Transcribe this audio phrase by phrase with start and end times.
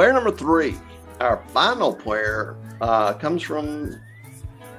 [0.00, 0.78] Player number three,
[1.20, 4.00] our final player, uh, comes from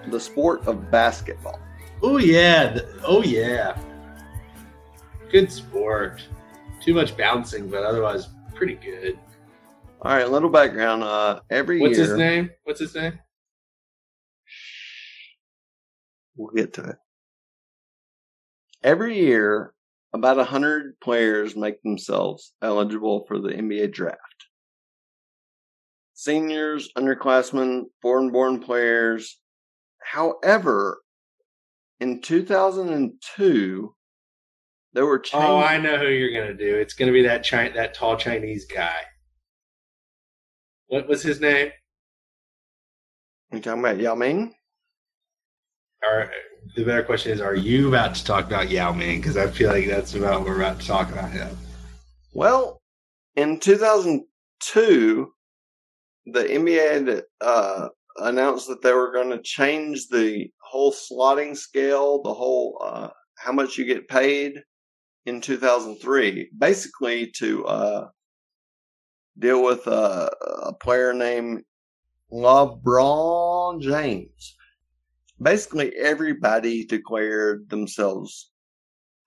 [0.08, 1.60] the sport of basketball.
[2.02, 2.80] Oh yeah.
[3.04, 3.80] Oh yeah.
[5.32, 6.24] Good sport.
[6.82, 9.20] Too much bouncing, but otherwise pretty good.
[10.02, 11.04] All right, little background.
[11.04, 12.50] Uh, every What's year, his name?
[12.64, 13.20] What's his name?
[16.36, 16.96] we'll get to it.
[18.82, 19.76] Every year,
[20.14, 24.18] about a hundred players make themselves eligible for the NBA draft.
[26.22, 29.40] Seniors, underclassmen, foreign-born players.
[30.04, 31.02] However,
[32.00, 33.96] in 2002,
[34.94, 35.50] there were changes.
[35.50, 36.76] Oh, I know who you're gonna do.
[36.76, 39.02] It's gonna be that Chi- that tall Chinese guy.
[40.90, 41.72] What was his name?
[43.52, 44.54] You talking about Yao Ming?
[46.04, 46.32] Or
[46.76, 49.22] the better question is, are you about to talk about Yao Ming?
[49.22, 51.58] Because I feel like that's about what we're about to talk about him.
[52.32, 52.80] Well,
[53.36, 55.34] in 2002,
[56.26, 62.22] the NBA had, uh, announced that they were going to change the whole slotting scale,
[62.22, 64.62] the whole uh, how much you get paid
[65.26, 68.08] in 2003, basically to uh,
[69.38, 70.30] deal with uh,
[70.64, 71.64] a player named
[72.32, 74.56] LeBron James.
[75.42, 78.52] Basically, everybody declared themselves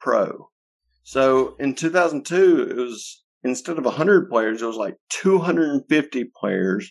[0.00, 0.48] pro.
[1.03, 6.91] So in 2002, it was instead of 100 players, it was like 250 players,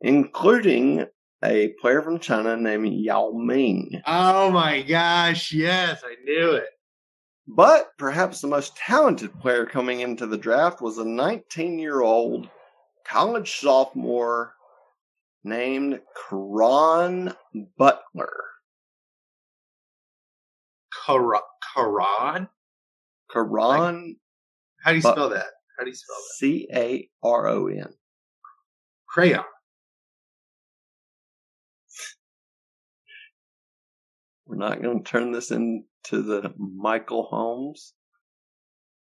[0.00, 1.06] including
[1.44, 4.00] a player from China named Yao Ming.
[4.06, 5.52] Oh my gosh!
[5.52, 6.68] Yes, I knew it.
[7.48, 12.48] But perhaps the most talented player coming into the draft was a 19 year old
[13.04, 14.54] college sophomore
[15.44, 17.34] named Caron
[17.76, 18.32] Butler.
[21.04, 21.40] Kara-
[21.74, 22.48] Caron.
[23.30, 24.16] Caron,
[24.84, 25.46] How do you spell that?
[25.78, 26.34] How do you spell that?
[26.38, 27.86] C A R O N.
[29.08, 29.44] Crayon.
[34.46, 37.94] We're not going to turn this into the Michael Holmes.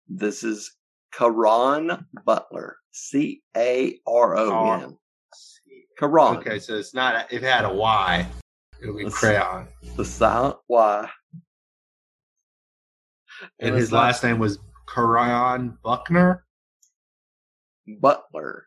[0.09, 0.75] This is
[1.13, 2.77] Caron Butler.
[2.93, 4.97] C A R O N.
[5.99, 6.37] Caron.
[6.39, 7.31] Okay, so it's not.
[7.33, 8.27] If it had a Y,
[8.83, 9.69] it would be Let's- crayon.
[9.97, 11.11] The silent Y.
[13.61, 14.59] And it's his last name was
[14.89, 16.46] Caron Buckner
[17.87, 18.67] Butler.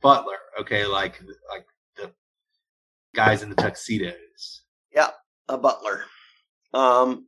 [0.00, 0.36] Butler.
[0.60, 1.20] Okay, like
[1.50, 1.66] like
[1.96, 2.10] the
[3.14, 4.62] guys in the tuxedos.
[4.94, 5.10] Yeah,
[5.48, 6.04] a Butler.
[6.72, 7.26] Um,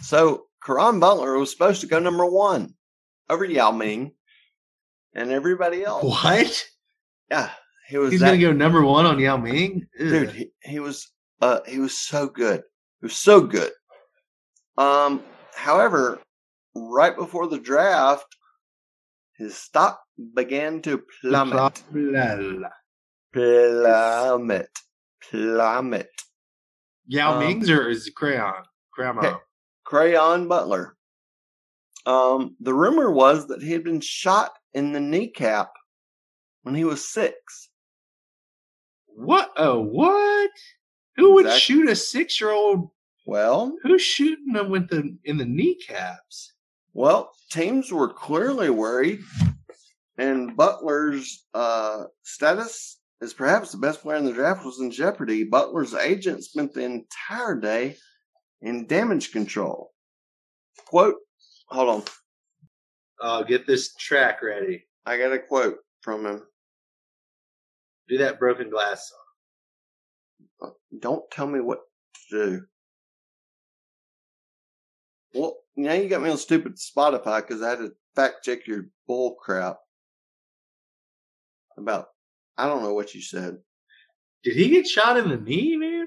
[0.00, 2.74] so Caron Butler was supposed to go number one
[3.28, 4.12] over Yao Ming
[5.14, 6.04] and everybody else.
[6.04, 6.64] What?
[7.30, 7.50] Yeah,
[7.88, 11.10] he was He's that gonna go number one on Yao Ming, dude he, he was
[11.40, 12.62] uh he was so good
[13.00, 13.72] he was so good
[14.76, 15.22] um
[15.54, 16.20] however
[16.74, 18.26] right before the draft
[19.36, 20.00] his stock
[20.34, 22.70] began to plummet Blah.
[23.32, 24.68] plummet
[25.22, 26.10] plummet
[27.06, 28.64] Yao Um, Ming's or is crayon?
[28.92, 29.36] Crayon.
[29.84, 30.96] Crayon butler
[32.06, 35.70] um the rumor was that he had been shot in the kneecap
[36.62, 37.70] when he was six
[39.06, 39.50] What?
[39.56, 40.50] Oh, what?
[41.16, 41.60] Who would Exactly.
[41.60, 42.90] shoot a six-year-old?
[43.26, 46.52] well Who's shooting them with the in the kneecaps?
[46.94, 49.20] Well, teams were clearly worried,
[50.18, 55.44] and Butler's uh, status as perhaps the best player in the draft was in jeopardy.
[55.44, 57.96] Butler's agent spent the entire day
[58.60, 59.92] in damage control.
[60.86, 61.16] Quote,
[61.68, 62.02] hold on,
[63.20, 64.84] Oh, get this track ready.
[65.04, 66.42] I got a quote from him.
[68.08, 69.10] Do that broken glass
[70.60, 70.72] song.
[70.98, 71.80] Don't tell me what
[72.30, 72.62] to do.
[75.34, 78.86] Well, now you got me on stupid Spotify because I had to fact check your
[79.06, 79.78] bull crap
[81.78, 82.08] about,
[82.56, 83.58] I don't know what you said.
[84.42, 86.06] Did he get shot in the knee, man?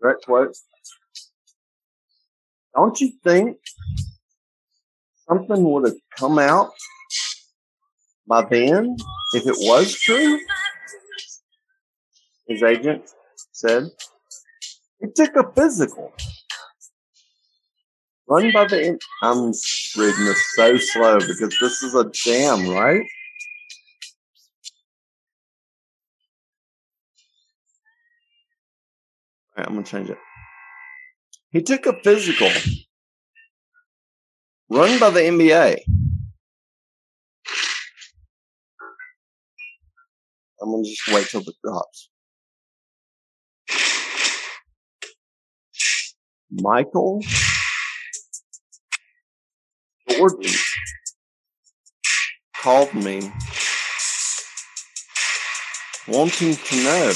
[0.00, 0.56] Right quote.
[2.74, 3.56] Don't you think
[5.28, 6.72] something would have come out
[8.26, 8.96] by then
[9.34, 10.38] if it was true?
[12.46, 13.10] His agent
[13.52, 13.88] said.
[15.00, 16.12] He took a physical.
[18.28, 18.82] Run by the.
[18.82, 19.52] in- I'm
[19.96, 23.02] reading this so slow because this is a jam, right?
[29.56, 30.18] right, I'm gonna change it.
[31.50, 32.50] He took a physical
[34.70, 35.82] run by the NBA.
[40.62, 42.10] I'm gonna just wait till it drops.
[46.50, 47.22] Michael
[50.10, 50.50] Jordan
[52.62, 53.30] called me
[56.08, 57.12] wanting to know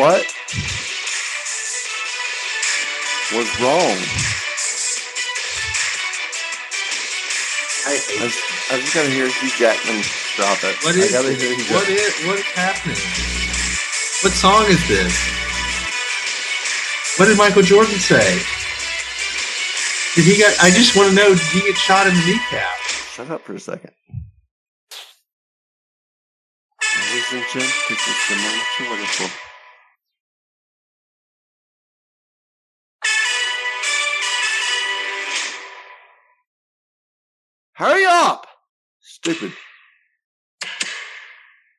[0.00, 0.26] what
[3.34, 3.98] was wrong.
[7.86, 10.02] I I hate just, I just gotta hear Hugh Jackman
[10.36, 10.76] drop it.
[10.84, 11.96] What I is gotta hear Hugh What Jackman.
[11.96, 12.96] is what is happening?
[14.22, 15.14] What song is this?
[17.18, 18.38] What did Michael Jordan say?
[20.14, 20.56] Did he get?
[20.62, 21.30] I just want to know.
[21.30, 22.68] Did he get shot in the kneecap?
[23.12, 23.90] Shut up for a second.
[27.10, 29.32] Ladies and gents, this is the moment.
[37.72, 38.46] Hurry up!
[39.00, 39.52] Stupid.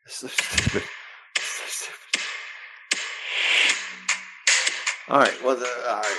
[0.07, 0.83] So stupid.
[5.09, 5.33] All right.
[5.43, 6.17] Well, the, all right.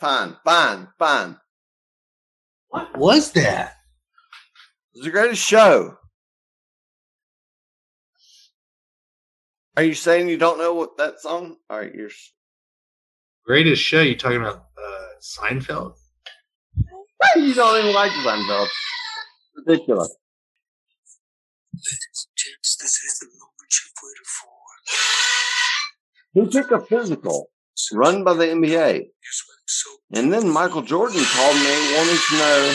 [0.00, 0.36] Fine.
[0.44, 0.88] Fine.
[0.98, 1.36] Fine.
[2.68, 3.74] What was that?
[4.94, 5.96] It's the greatest show.
[9.76, 11.56] Are you saying you don't know what that song?
[11.70, 12.10] All right, you're.
[13.44, 14.00] Greatest show?
[14.00, 15.94] You talking about uh, Seinfeld?
[17.36, 18.66] You don't even like Seinfeld.
[19.66, 20.16] Ridiculous.
[22.36, 24.50] Gents, this is the moment you've waited for.
[26.32, 27.50] He took a physical
[27.92, 32.34] run by the NBA, You're sweating so and then Michael Jordan called me, wanted to
[32.38, 32.74] know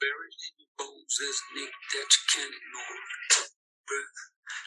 [0.00, 2.96] buried in your bones, there's an ache that you can't ignore.
[3.86, 4.18] Breath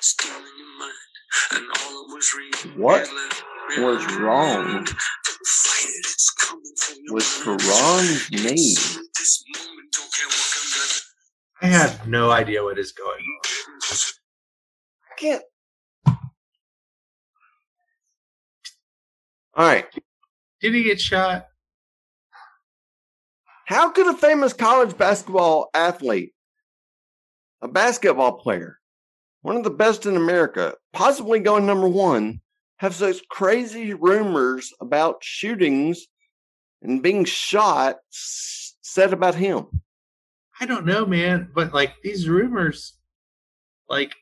[0.02, 1.14] still in your mind,
[1.52, 3.10] and all that was real What is
[3.80, 4.22] was behind.
[4.22, 7.42] wrong Fight it, it's coming from your with.
[7.44, 8.72] Caron's knee.
[8.74, 11.04] It's in this moment, don't care what comes after.
[11.62, 13.98] I have no idea what is going on.
[15.12, 15.44] I can't.
[19.58, 19.86] All right.
[20.62, 21.48] Did he get shot?
[23.66, 26.34] How could a famous college basketball athlete,
[27.62, 28.78] a basketball player,
[29.42, 32.40] one of the best in America, possibly going number one,
[32.78, 36.06] have such crazy rumors about shootings
[36.84, 39.66] and being shot said about him?
[40.62, 41.50] I don't know, man.
[41.54, 42.94] But like these rumors,
[43.90, 44.16] like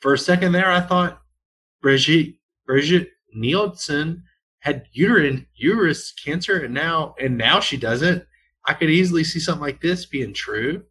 [0.00, 1.20] for a second there, I thought
[1.82, 4.24] Brigitte Brigitte Nielsen
[4.60, 8.24] had uterine uterus cancer, and now and now she doesn't.
[8.66, 10.84] I could easily see something like this being true.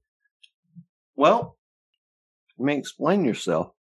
[1.16, 1.58] Well,
[2.58, 3.72] you may explain yourself.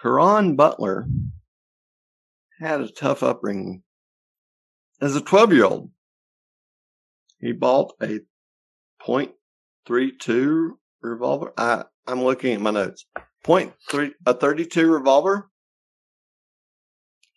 [0.00, 1.08] Caron Butler
[2.60, 3.82] had a tough upbringing.
[5.00, 5.90] As a 12 year old,
[7.38, 8.20] he bought a
[9.06, 10.70] .32
[11.00, 11.52] revolver.
[11.56, 13.06] I, I'm looking at my notes.
[13.44, 15.50] Point three, a 32 revolver.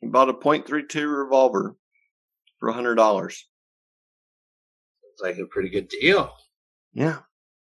[0.02, 1.76] He bought a .32 revolver
[2.60, 3.26] for $100.
[5.12, 6.32] It's like a pretty good deal.
[6.94, 7.20] Yeah.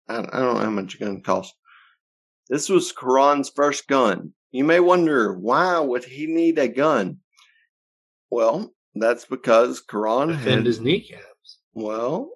[0.09, 1.57] I, I don't know how much a gun costs.
[2.49, 4.33] This was Caron's first gun.
[4.50, 7.19] You may wonder why would he need a gun?
[8.31, 11.59] Well, that's because Caron Defend had his kneecaps.
[11.73, 12.31] well,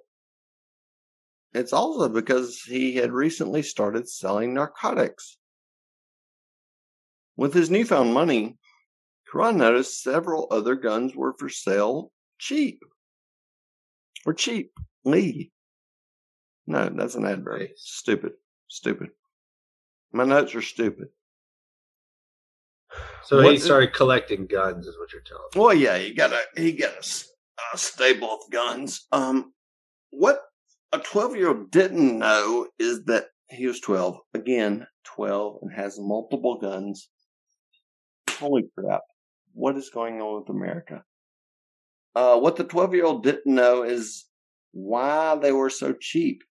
[1.53, 5.39] it's also because he had recently started selling narcotics.
[7.37, 8.58] With his newfound money,
[9.31, 12.83] Caron noticed several other guns were for sale cheap.
[14.27, 14.73] Or cheap.
[15.05, 15.53] Lee.
[16.67, 17.61] No, that's an adverb.
[17.61, 17.71] Nice.
[17.77, 18.33] Stupid.
[18.69, 19.09] Stupid.
[20.13, 21.09] My notes are stupid.
[23.25, 25.61] So What he started collecting guns, is what you're telling me.
[25.61, 29.07] Well, yeah, he got a he got a, a stable of guns.
[29.13, 29.53] Um,
[30.11, 30.41] what
[30.93, 35.99] a twelve year old didn't know is that he was twelve again, twelve, and has
[35.99, 37.11] multiple guns.
[38.31, 39.03] Holy crap!
[39.59, 41.03] What is going on with America?
[42.15, 44.25] Uh, what the twelve year old didn't know is
[44.71, 46.45] why they were so cheap.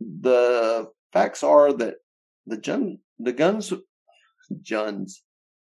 [0.00, 1.94] The facts are that
[2.46, 3.72] the gun, the guns,
[4.68, 5.22] guns.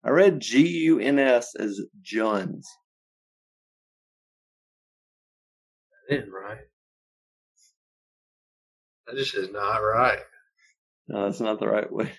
[0.04, 2.66] I read G U N S as Juns.
[6.10, 6.58] That isn't right.
[9.06, 10.20] That just is not right.
[11.08, 12.12] No, that's not the right way.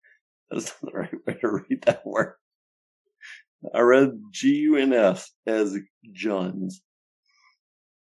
[0.50, 2.34] That's not the right way to read that word.
[3.74, 5.78] I read G U N S as
[6.12, 6.74] Juns.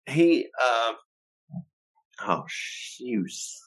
[0.07, 0.93] He, uh,
[2.27, 3.61] oh, shoes.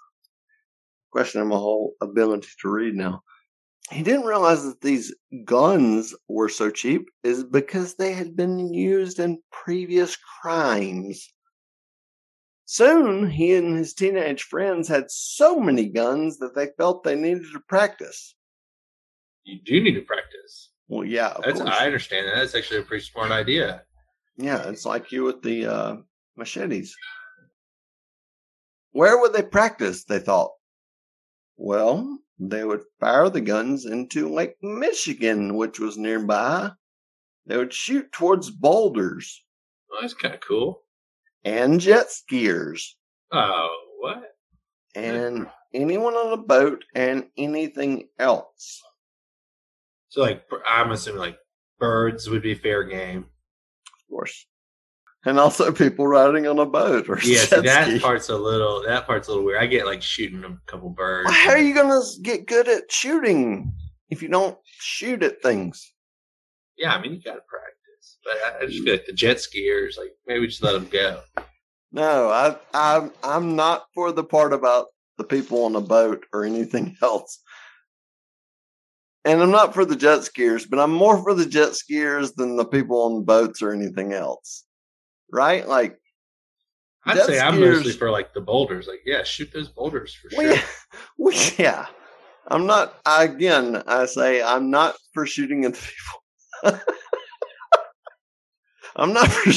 [1.12, 3.22] questioning my whole ability to read now.
[3.92, 5.14] He didn't realize that these
[5.46, 11.32] guns were so cheap is because they had been used in previous crimes.
[12.66, 17.46] Soon, he and his teenage friends had so many guns that they felt they needed
[17.54, 18.36] to practice.
[19.44, 20.72] You do need to practice.
[20.88, 21.74] Well, yeah, of That's course.
[21.74, 22.36] I understand that.
[22.36, 23.84] That's actually a pretty smart idea.
[24.38, 25.96] Yeah, it's like you with the uh,
[26.36, 26.96] machetes.
[28.92, 30.04] Where would they practice?
[30.04, 30.52] They thought.
[31.58, 36.72] Well, they would fire the guns into Lake Michigan, which was nearby.
[37.46, 39.44] They would shoot towards boulders
[39.90, 40.84] Well, that's kind of cool.
[41.44, 42.82] and jet skiers
[43.32, 44.36] Oh, what?
[44.96, 48.82] and anyone on a boat and anything else.
[50.13, 51.39] So, like, I'm assuming like
[51.79, 53.25] birds would be fair game.
[53.88, 54.46] Of course.
[55.25, 58.00] And also people riding on a boat or Yeah, see, that ski.
[58.00, 59.60] part's a little that part's a little weird.
[59.60, 61.25] I get like shooting a couple birds.
[61.25, 63.74] Well, how are you going to get good at shooting
[64.12, 65.91] if you don't shoot at things?
[66.77, 69.38] Yeah, I mean you got to practice, but I, I just feel like the jet
[69.38, 71.22] skiers, like maybe just let them go.
[71.91, 76.46] No, I, I'm I'm not for the part about the people on a boat or
[76.46, 77.39] anything else.
[79.25, 82.58] And I'm not for the jet skiers, but I'm more for the jet skiers than
[82.58, 84.65] the people on boats or anything else.
[85.32, 85.68] Right?
[85.68, 85.98] Like,
[87.06, 88.88] I'd say I'm skiers- mostly for like the boulders.
[88.88, 90.56] Like, yeah, shoot those boulders for well, sure.
[90.56, 90.63] yeah,
[91.18, 91.86] well, yeah.
[92.48, 93.00] I'm not.
[93.06, 95.80] I, again, I say I'm not for shooting at the
[96.63, 96.80] people.
[98.96, 99.51] I'm not for.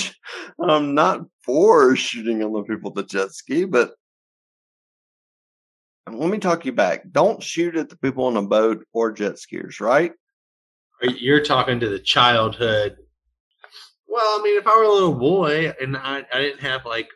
[0.62, 3.94] I'm not for shooting on the people that jet ski, but
[6.08, 7.02] let me talk you back.
[7.10, 10.12] Don't shoot at the people on a boat or jet skiers, right?
[11.02, 12.96] You're talking to the childhood.
[14.08, 17.08] Well, I mean, if I were a little boy and I, I didn't have like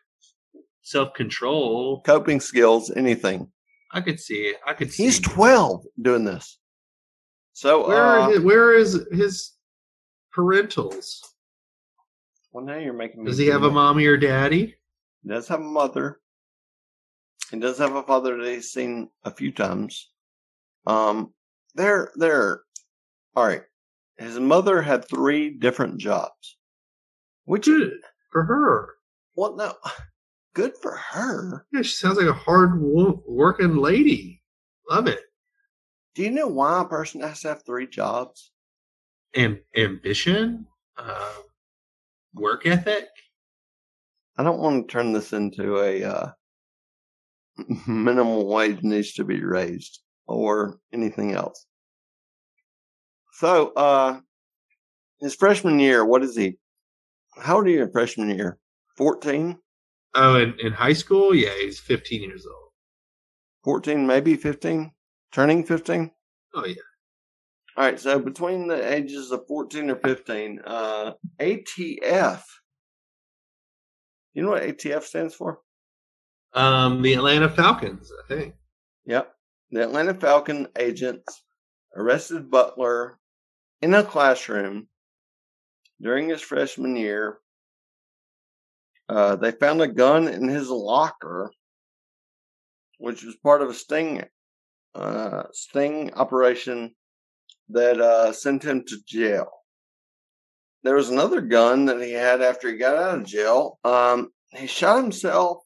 [0.82, 3.50] self control, Coping skills, anything.
[3.92, 4.56] I could see it.
[4.66, 5.04] I could see.
[5.04, 5.25] He's it.
[5.25, 6.59] 12 doing this.
[7.52, 8.44] So, Where uh, is it?
[8.44, 9.52] Where is his
[10.37, 11.20] parentals?
[12.52, 13.30] well, now you're making me.
[13.30, 14.76] Does he have a mommy or daddy?
[15.23, 16.20] He does have a mother.
[17.50, 20.11] He does have a father that he's seen a few times.
[20.87, 21.33] Um,
[21.75, 22.62] they're they're
[23.35, 23.62] all right.
[24.19, 26.59] His mother had three different jobs,
[27.45, 27.92] which Good
[28.30, 28.88] for her.
[29.35, 29.75] well, no,
[30.54, 31.66] good for her.
[31.73, 34.42] Yeah, she sounds like a hard working lady.
[34.88, 35.21] Love it.
[36.14, 38.50] Do you know why a person has to have three jobs?
[39.37, 40.66] Am- ambition,
[40.97, 41.35] uh,
[42.35, 43.07] work ethic.
[44.37, 46.30] I don't want to turn this into a uh,
[47.87, 51.67] minimum wage needs to be raised or anything else.
[53.33, 54.21] So, uh,
[55.21, 56.59] his freshman year, what is he?
[57.37, 58.59] How old are you in freshman year?
[58.97, 59.59] 14?
[60.14, 62.71] Oh, in, in high school, yeah, he's 15 years old.
[63.64, 64.90] 14, maybe 15?
[65.33, 66.11] Turning 15?
[66.55, 66.75] Oh yeah,
[67.76, 72.43] All right, so between the ages of 14 or 15, uh, ATF.
[74.35, 75.61] You know what ATF stands for?
[76.52, 78.54] Um, the Atlanta Falcons, I think.
[79.07, 79.33] Yep.
[79.71, 81.42] The Atlanta Falcon agents
[81.95, 83.19] arrested Butler
[83.80, 84.88] in a classroom
[86.00, 87.38] during his freshman year.
[89.09, 91.52] Uh, they found a gun in his locker,
[92.99, 94.25] which was part of a sting
[94.95, 96.95] uh, sting operation
[97.69, 99.49] that uh, sent him to jail.
[100.83, 103.78] There was another gun that he had after he got out of jail.
[103.85, 105.59] Um, he shot himself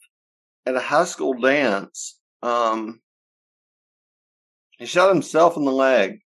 [0.67, 2.19] at a high school dance.
[2.43, 3.01] Um,
[4.79, 6.21] he shot himself in the leg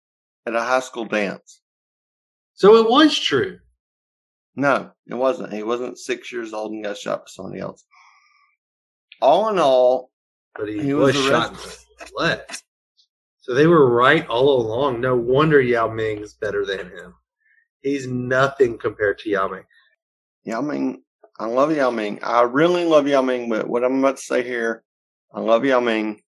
[0.46, 1.62] at a high school dance.
[2.54, 3.60] So it was true.
[4.56, 5.54] No, it wasn't.
[5.54, 7.86] He wasn't six years old and got shot by somebody else.
[9.22, 10.12] All in all,
[10.56, 12.40] But he, He was, was shot in the leg.
[13.42, 15.00] So they were right all along.
[15.00, 17.14] No wonder Yao Ming is better than him.
[17.82, 19.64] He's nothing compared to Yao Ming.
[20.44, 21.04] Yao Ming,
[21.40, 22.20] I love Yao Ming.
[22.24, 24.84] I really love Yao Ming, but what I'm about to say here,
[25.34, 26.22] I love Yao Ming.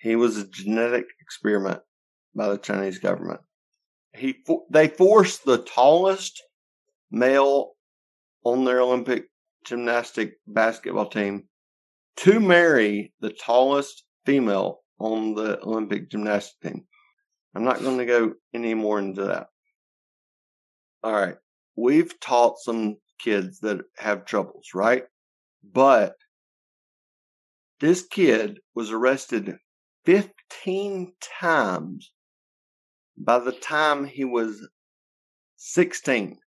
[0.00, 1.80] He was a genetic experiment
[2.34, 3.40] by the Chinese government.
[4.14, 6.42] He they forced the tallest
[7.10, 7.72] male
[8.44, 9.26] on their Olympic
[9.64, 11.44] gymnastic basketball team
[12.16, 16.84] to marry the tallest female on the Olympic gymnastic team.
[17.54, 19.48] I'm not going to go any more into that.
[21.02, 21.36] All right.
[21.76, 25.04] We've taught some kids that have troubles, right?
[25.62, 26.16] But
[27.80, 29.56] this kid was arrested
[30.04, 32.12] 15 times
[33.16, 34.68] by the time he was
[35.56, 36.38] 16.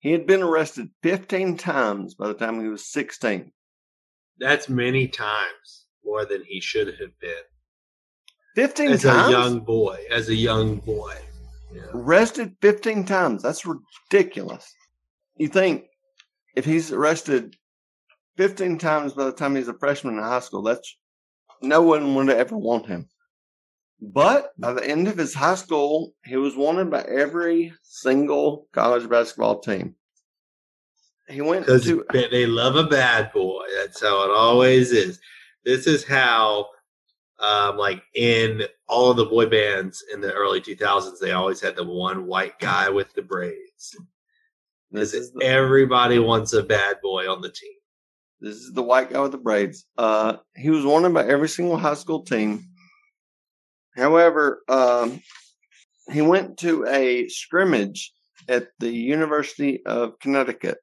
[0.00, 3.52] He had been arrested 15 times by the time he was 16.
[4.38, 7.44] That's many times more than he should have been.
[8.56, 9.28] 15 as times?
[9.28, 10.04] a young boy.
[10.10, 11.14] As a young boy.
[11.72, 11.82] Yeah.
[11.92, 13.42] arrested 15 times.
[13.42, 14.72] That's ridiculous.
[15.36, 15.86] You think
[16.54, 17.56] if he's arrested
[18.36, 20.96] 15 times by the time he's a freshman in high school, that's
[21.62, 23.08] no one would ever want him.
[24.00, 29.08] But by the end of his high school, he was wanted by every single college
[29.08, 29.94] basketball team.
[31.28, 33.64] He went to they love a bad boy.
[33.76, 35.20] That's how it always is.
[35.64, 36.66] This is how,
[37.38, 41.76] um, like in all of the boy bands in the early 2000s, they always had
[41.76, 43.96] the one white guy with the braids.
[44.94, 47.72] This is the, everybody wants a bad boy on the team.
[48.40, 49.86] This is the white guy with the braids.
[49.96, 52.66] Uh, he was wanted by every single high school team.
[53.96, 55.20] However, um,
[56.12, 58.12] he went to a scrimmage
[58.48, 60.78] at the University of Connecticut.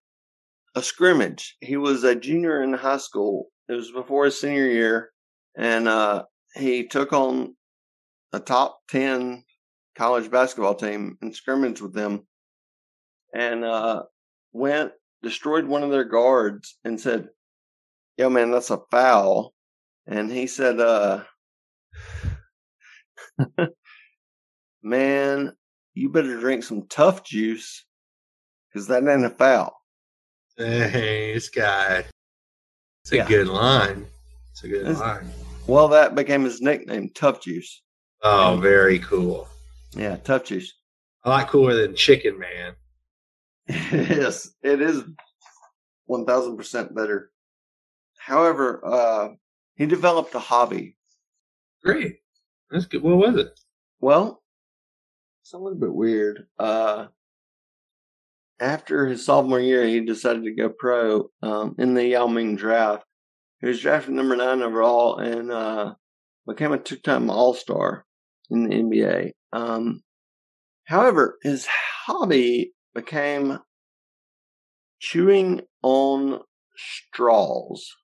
[0.73, 1.57] A scrimmage.
[1.59, 3.49] He was a junior in high school.
[3.67, 5.11] It was before his senior year,
[5.57, 6.23] and uh,
[6.55, 7.55] he took on
[8.33, 9.43] a top ten
[9.97, 12.25] college basketball team and scrimmaged with them,
[13.33, 14.03] and uh,
[14.53, 14.91] went
[15.23, 17.29] destroyed one of their guards and said,
[18.17, 19.53] yo man that's a foul
[20.07, 21.23] and he said uh
[24.83, 25.53] man
[25.93, 27.85] you better drink some tough juice
[28.73, 29.75] because that ain't a foul
[30.57, 32.03] Hey, this guy.
[33.03, 33.27] It's a Yeah.
[33.27, 34.05] good line.
[34.51, 35.31] It's a good This- line.
[35.67, 37.81] well that became his nickname tough juice
[38.23, 39.47] Oh, very cool.
[39.95, 40.73] yeah tough juice
[41.23, 42.75] A lot cooler than Chicken Man.
[43.91, 45.03] yes it is
[46.09, 47.31] 1000% better
[48.17, 49.29] however uh
[49.75, 50.97] he developed a hobby
[51.83, 52.17] Great.
[52.69, 53.01] That's good.
[53.01, 53.59] What was it?
[53.99, 54.41] Well,
[55.41, 56.48] it's a little bit weird.
[56.59, 57.07] Uh,
[58.59, 63.03] after his sophomore year, he decided to go pro um, in the Yao Ming draft.
[63.59, 65.93] He was drafted number nine overall and uh,
[66.48, 68.05] became a two-time All-Star
[68.50, 69.31] in the NBA.
[69.53, 70.01] Um,
[70.85, 71.67] however, his
[72.05, 73.59] hobby became
[74.99, 76.41] chewing on
[76.75, 77.95] straws.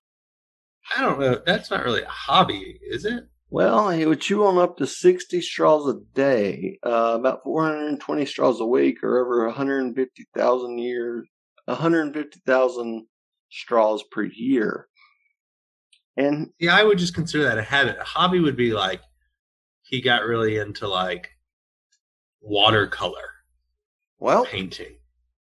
[0.96, 1.40] I don't know.
[1.44, 3.24] That's not really a hobby, is it?
[3.50, 8.60] Well, he would chew on up to 60 straws a day, uh, about 420 straws
[8.60, 11.26] a week, or over 150,000 years,
[11.64, 13.06] 150,000
[13.50, 14.86] straws per year.
[16.16, 17.96] And Yeah, I would just consider that a habit.
[17.98, 19.00] A hobby would be like
[19.82, 21.30] he got really into like
[22.40, 23.37] watercolor
[24.18, 24.96] well, painting.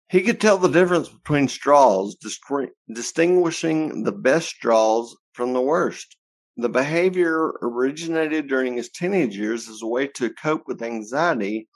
[0.10, 6.18] he could tell the difference between straws, discri- distinguishing the best straws from the worst.
[6.58, 11.70] The behavior originated during his teenage years as a way to cope with anxiety,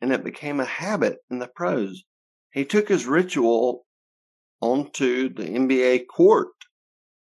[0.00, 2.04] and it became a habit in the pros.
[2.52, 3.84] He took his ritual
[4.60, 6.54] onto the NBA court,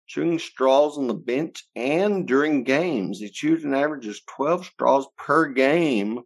[0.06, 3.20] chewing straws on the bench and during games.
[3.20, 6.20] He chewed an average of 12 straws per game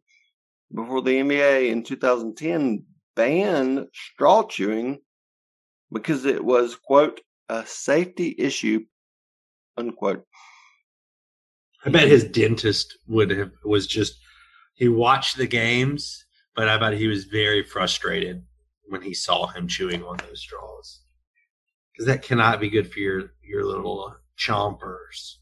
[0.72, 5.00] before the NBA in 2010 banned straw chewing
[5.92, 8.84] because it was, quote, a safety issue,
[9.76, 10.24] unquote.
[11.84, 14.18] I bet his dentist would have was just
[14.74, 16.24] he watched the games,
[16.54, 18.42] but I bet he was very frustrated
[18.88, 21.02] when he saw him chewing on those straws.
[21.92, 25.36] Because that cannot be good for your your little chompers.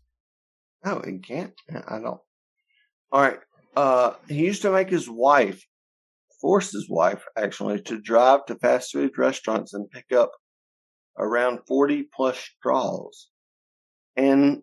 [0.84, 1.54] No, it can't.
[1.88, 2.20] I don't.
[3.10, 3.38] All right.
[3.76, 5.64] Uh, he used to make his wife,
[6.40, 10.30] force his wife actually, to drive to fast food restaurants and pick up
[11.18, 13.28] around 40 plus straws.
[14.16, 14.62] And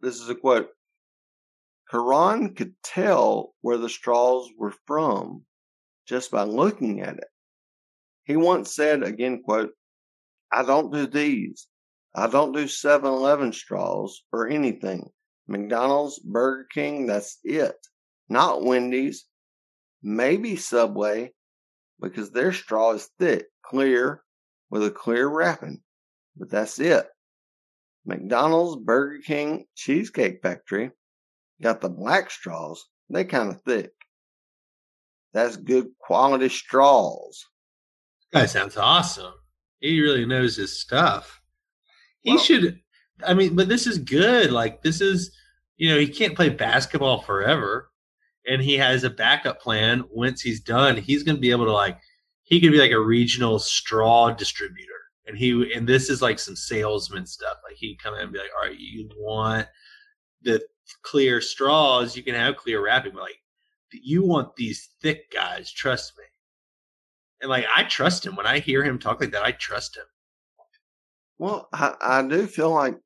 [0.00, 0.68] this is a quote
[1.90, 5.44] Caron could tell where the straws were from
[6.06, 7.28] just by looking at it.
[8.24, 9.70] He once said, again, quote,
[10.52, 11.66] I don't do these.
[12.14, 15.08] I don't do 7 Eleven straws or anything.
[15.46, 17.76] McDonald's, Burger King, that's it.
[18.28, 19.24] Not Wendy's.
[20.02, 21.32] Maybe Subway,
[22.00, 24.22] because their straw is thick, clear,
[24.70, 25.80] with a clear wrapping.
[26.36, 27.06] But that's it.
[28.06, 30.92] McDonald's, Burger King, Cheesecake Factory
[31.60, 32.86] got the black straws.
[33.10, 33.90] They kind of thick.
[35.32, 37.44] That's good quality straws.
[38.32, 39.34] Guy sounds awesome.
[39.80, 41.40] He really knows his stuff.
[42.20, 42.80] He Well- should.
[43.24, 44.52] I mean, but this is good.
[44.52, 45.36] Like this is,
[45.76, 47.90] you know, he can't play basketball forever,
[48.48, 50.04] and he has a backup plan.
[50.10, 51.98] Once he's done, he's going to be able to like,
[52.42, 54.92] he could be like a regional straw distributor,
[55.26, 57.58] and he and this is like some salesman stuff.
[57.64, 59.68] Like he'd come in and be like, all right, you want
[60.42, 60.62] the
[61.02, 63.38] clear straws, you can have clear wrapping, but like
[63.92, 65.70] you want these thick guys.
[65.70, 66.24] Trust me.
[67.42, 69.44] And like I trust him when I hear him talk like that.
[69.44, 70.04] I trust him.
[71.38, 72.96] Well, I, I do feel like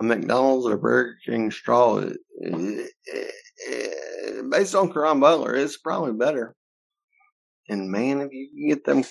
[0.00, 3.32] a McDonald's or Burger King straw, it, it,
[3.64, 6.54] Eh, based on Caron Butler, it's probably better.
[7.68, 9.04] And man, if you can get them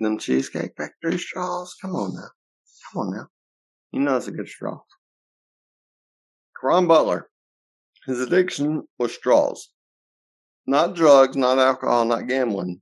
[0.00, 2.30] them cheesecake factory straws, come on now,
[2.92, 3.28] come on now,
[3.92, 4.80] you know it's a good straw.
[6.60, 7.28] Caron Butler,
[8.06, 9.68] his addiction was straws,
[10.66, 12.80] not drugs, not alcohol, not gambling,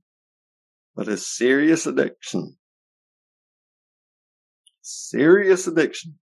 [0.95, 2.57] but his serious addiction,
[4.81, 6.17] serious addiction,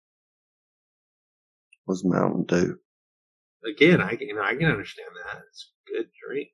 [1.87, 2.77] was Mountain Dew.
[3.65, 5.41] Again, I can you know I can understand that.
[5.49, 6.49] It's a good drink.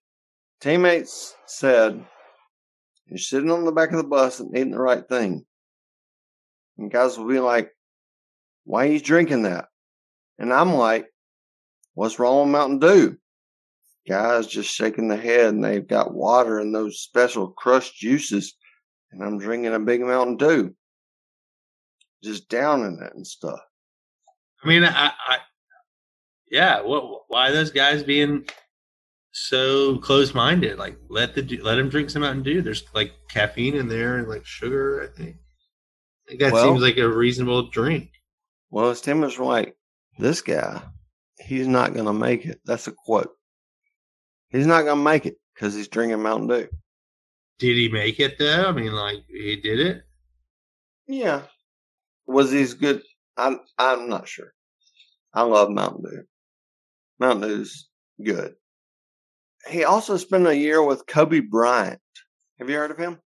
[0.60, 2.04] teammates said,
[3.06, 5.46] You're sitting on the back of the bus and eating the right thing.
[6.78, 7.72] And guys will be like,
[8.64, 9.68] Why are you drinking that?
[10.40, 11.08] And I'm like,
[11.94, 13.18] What's wrong with Mountain Dew?
[14.08, 18.56] Guys just shaking their head and they've got water and those special crushed juices.
[19.12, 20.76] And I'm drinking a big Mountain Dew.
[22.24, 23.60] Just downing it and stuff.
[24.64, 25.38] I mean, I, I
[26.50, 26.82] yeah.
[26.82, 27.24] What?
[27.28, 28.46] Why are those guys being
[29.32, 30.78] so close-minded?
[30.78, 32.62] Like, let the let them drink some Mountain Dew.
[32.62, 35.02] There's like caffeine in there and like sugar.
[35.04, 35.36] I think.
[35.38, 38.10] I think that Well- seems like a reasonable drink.
[38.72, 39.78] Well, as Tim was like,
[40.18, 40.82] this guy,
[41.40, 42.60] he's not going to make it.
[42.66, 43.30] That's a quote.
[44.50, 46.68] He's not going to make it because he's drinking Mountain Dew.
[47.60, 48.66] Did he make it though?
[48.68, 50.04] I mean, like he did it.
[51.08, 51.44] Yeah.
[52.28, 53.02] Was he as good?
[53.38, 54.54] I'm, I'm not sure.
[55.34, 56.24] I love Mountain Dew.
[57.20, 57.90] Mountain Dew's
[58.24, 58.56] good.
[59.70, 62.00] He also spent a year with Kobe Bryant.
[62.60, 63.20] Have you heard of him?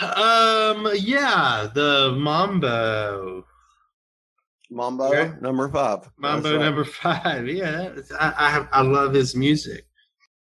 [0.00, 0.88] Um.
[0.94, 1.68] Yeah.
[1.72, 3.44] The Mambo.
[4.70, 5.34] Mambo, Yeah.
[5.42, 6.08] number five.
[6.18, 6.60] Mambo right.
[6.64, 7.46] number five.
[7.46, 7.92] Yeah.
[8.18, 9.84] I I, have, I love his music.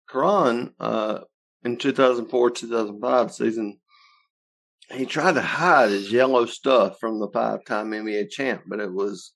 [0.09, 1.19] Caron, uh,
[1.63, 3.79] in 2004 2005 season,
[4.91, 8.91] he tried to hide his yellow stuff from the five time NBA champ, but it
[8.91, 9.33] was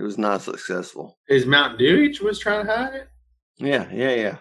[0.00, 1.18] it was not successful.
[1.28, 3.08] His Mountain Dew each was trying to hide it.
[3.58, 4.36] Yeah, yeah, yeah.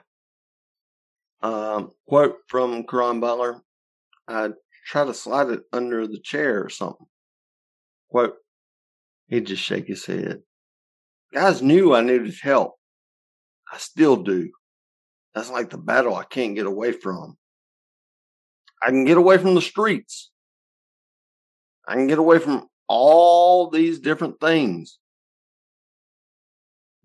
[1.42, 3.62] Um, quote from Caron Butler
[4.30, 4.52] I
[4.86, 7.08] try to slide it under the chair or something.
[8.10, 8.36] Quote,
[9.28, 10.42] he'd just shake his head.
[11.34, 12.76] Guys knew I needed help.
[13.72, 14.50] I still do.
[15.36, 17.38] That's like the battle I can't get away from.
[18.82, 20.32] I can get away from the streets.
[21.86, 24.99] I can get away from all these different things.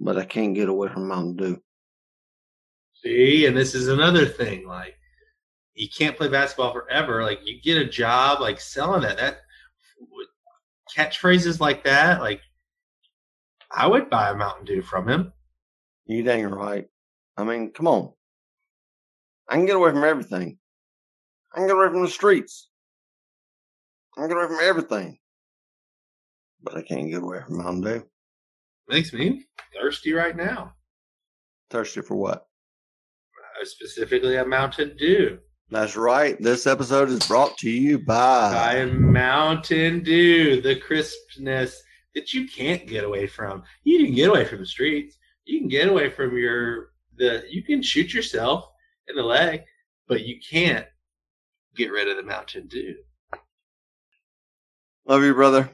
[0.04, 1.62] But I can't get away from Mountain Dew.
[3.02, 4.68] See, and this is another thing.
[4.68, 4.96] Like,
[5.74, 7.22] you can't play basketball forever.
[7.22, 9.16] Like, you get a job, like selling that.
[9.16, 9.38] That
[10.94, 12.20] catchphrases like that.
[12.20, 12.42] Like,
[13.72, 15.32] I would buy a Mountain Dew from him.
[16.06, 16.86] You dang right.
[17.38, 18.12] I mean, come on.
[19.48, 20.58] I can get away from everything.
[21.52, 22.68] I can get away from the streets.
[24.16, 25.18] I can get away from everything.
[26.62, 28.06] But I can't get away from Mountain Dew.
[28.88, 29.44] Makes me
[29.74, 30.74] thirsty right now.
[31.70, 32.46] Thirsty for what?
[33.60, 35.38] Uh, Specifically, a Mountain Dew.
[35.70, 36.40] That's right.
[36.40, 38.52] This episode is brought to you by.
[38.52, 41.82] By Mountain Dew, the crispness
[42.14, 43.62] that you can't get away from.
[43.82, 45.16] You can get away from the streets.
[45.46, 47.44] You can get away from your the.
[47.48, 48.66] You can shoot yourself
[49.08, 49.62] in the leg,
[50.06, 50.86] but you can't
[51.74, 52.96] get rid of the Mountain Dew.
[55.06, 55.70] Love you, brother.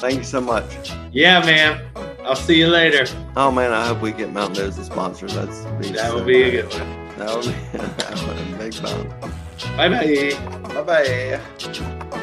[0.00, 0.64] Thank you so much.
[1.12, 1.80] Yeah, man.
[2.24, 3.06] I'll see you later.
[3.36, 5.26] Oh man, I hope we get Mountain Dew as a sponsor.
[5.28, 7.18] That's That would be a good one.
[7.18, 9.20] That would be, that would be a big bump.
[9.76, 10.82] Bye bye.
[10.82, 11.40] Bye
[12.10, 12.16] bye.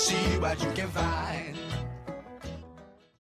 [0.00, 1.59] See what you can find.